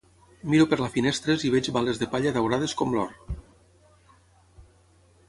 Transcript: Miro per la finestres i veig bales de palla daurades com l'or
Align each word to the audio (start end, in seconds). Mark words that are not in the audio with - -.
Miro 0.51 0.63
per 0.71 0.79
la 0.83 0.87
finestres 0.93 1.45
i 1.49 1.51
veig 1.55 1.69
bales 1.75 2.01
de 2.03 2.07
palla 2.13 2.31
daurades 2.37 2.75
com 2.79 2.97
l'or 2.97 3.13